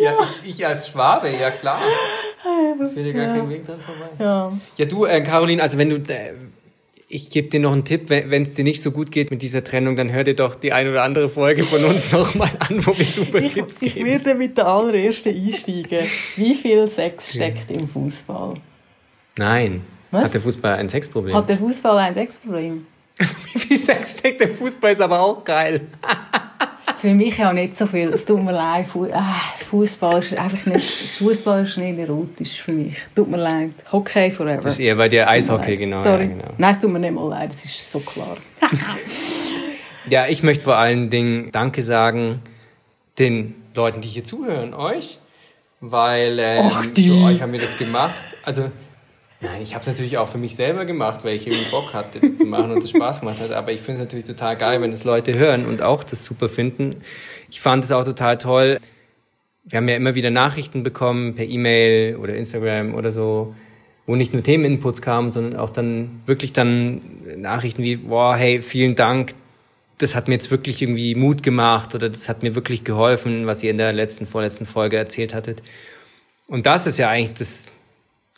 [0.00, 1.80] Ja, ich, ich als Schwabe, ja klar.
[2.42, 4.08] Führt ja gar kein Weg dran vorbei.
[4.18, 4.52] Ja.
[4.76, 6.32] Ja, du, äh, Caroline, also wenn du, äh,
[7.08, 9.62] ich gebe dir noch einen Tipp, wenn es dir nicht so gut geht mit dieser
[9.62, 12.96] Trennung, dann hör dir doch die ein oder andere Folge von uns nochmal an, wo
[12.98, 14.06] wir super Ich, Tipps ich geben.
[14.06, 16.06] werde mit der allerersten einsteigen.
[16.36, 18.54] Wie viel Sex steckt im Fußball?
[19.38, 20.24] Nein, Was?
[20.24, 21.34] Hat der Fußball ein Sexproblem?
[21.36, 22.86] Hat der Fußball ein Sexproblem?
[23.52, 25.82] Wie viel Sex steckt der Fußball ist aber auch geil.
[27.02, 28.10] Für mich auch nicht so viel.
[28.10, 28.86] Es tut mir leid.
[29.12, 30.88] Ah, Fußball ist einfach nicht.
[31.18, 32.96] Fußball ist nicht erotisch für mich.
[33.16, 33.72] Tut mir leid.
[33.90, 34.62] Hockey forever.
[34.62, 36.00] Das ist eher bei dir Eishockey, genau.
[36.00, 36.26] Sorry.
[36.26, 36.54] Ja, genau.
[36.58, 37.50] Nein, es tut mir nicht mal leid.
[37.50, 38.36] Das ist so klar.
[40.10, 42.40] ja, ich möchte vor allen Dingen Danke sagen
[43.18, 45.18] den Leuten, die hier zuhören, euch.
[45.80, 48.14] Weil ähm, für euch haben wir das gemacht.
[48.44, 48.70] Also,
[49.42, 52.20] nein, ich habe es natürlich auch für mich selber gemacht, weil ich irgendwie Bock hatte,
[52.20, 53.52] das zu machen und es Spaß gemacht hat.
[53.52, 56.48] Aber ich finde es natürlich total geil, wenn das Leute hören und auch das super
[56.48, 56.96] finden.
[57.50, 58.78] Ich fand es auch total toll.
[59.64, 63.54] Wir haben ja immer wieder Nachrichten bekommen per E-Mail oder Instagram oder so,
[64.06, 67.00] wo nicht nur Themeninputs kamen, sondern auch dann wirklich dann
[67.36, 69.34] Nachrichten wie, boah, hey, vielen Dank,
[69.98, 73.62] das hat mir jetzt wirklich irgendwie Mut gemacht oder das hat mir wirklich geholfen, was
[73.62, 75.62] ihr in der letzten, vorletzten Folge erzählt hattet.
[76.48, 77.72] Und das ist ja eigentlich das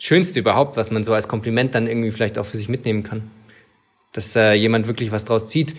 [0.04, 3.30] Schönste überhaupt, was man so als Kompliment dann irgendwie vielleicht auch für sich mitnehmen kann.
[4.12, 5.74] Dass äh, jemand wirklich was draus zieht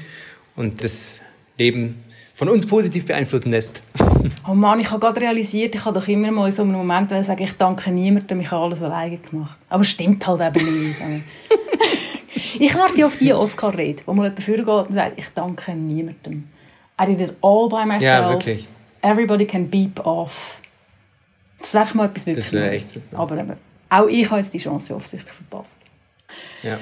[0.55, 1.21] und das
[1.59, 3.83] Leben von uns positiv beeinflussen lässt.
[4.47, 7.11] Oh Mann, ich habe gerade realisiert, ich habe doch immer mal in so einem Moment
[7.23, 9.59] sagen, ich danke niemandem, ich habe alles alleine gemacht.
[9.69, 10.99] Aber es stimmt halt eben nicht.
[12.59, 16.47] ich warte ja auf die Oscar-Rede, wo mal jemand vorgeht und sagt, ich danke niemandem.
[16.99, 18.01] I did it all by myself.
[18.01, 18.67] Ja, wirklich.
[19.03, 20.59] Everybody can beep off.
[21.59, 23.19] Das wäre mal etwas wirklich Das wäre echt super.
[23.19, 23.53] Aber eben,
[23.89, 25.77] auch ich habe jetzt die Chance offensichtlich verpasst.
[26.63, 26.79] Ja.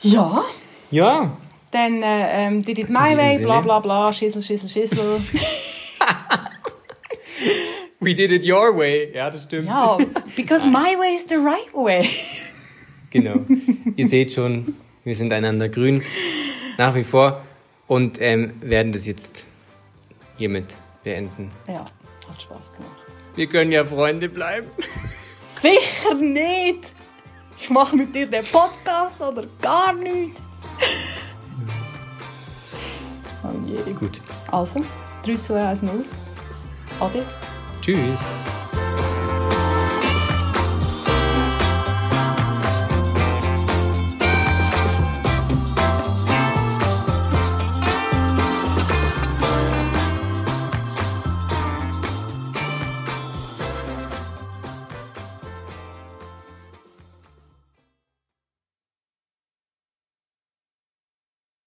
[0.00, 0.44] Ja,
[0.90, 1.36] Ja,
[1.70, 5.20] dann äh, ähm, did it my way, bla bla bla, Schissel, Schissel, Schissel.
[8.00, 9.10] we did it your way.
[9.14, 9.66] Ja, das stimmt.
[9.66, 9.96] ja,
[10.36, 12.08] because my way is the right way.
[13.10, 13.40] Genau.
[13.96, 16.02] Ihr seht schon, wir sind einander grün.
[16.78, 17.42] Nach wie vor.
[17.86, 19.46] Und ähm, werden das jetzt
[20.36, 20.66] hiermit
[21.02, 21.50] beenden.
[21.68, 21.86] Ja,
[22.28, 22.98] hat Spaß gemacht.
[23.36, 24.68] Wir können ja Freunde bleiben.
[25.64, 26.92] Sicher nicht!
[27.58, 30.36] Ich mache mit dir den Podcast oder gar nicht.
[33.42, 33.94] oh je.
[33.94, 34.20] Gut.
[34.52, 34.84] Also,
[35.24, 36.04] 3, 2, 1, 0.
[37.00, 37.24] Ade.
[37.80, 38.44] Tschüss.